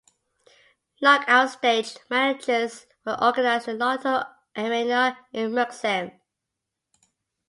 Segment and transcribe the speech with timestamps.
[0.99, 4.23] Knockout stage matches were organized in the Lotto
[4.57, 6.19] Arena in Merksem.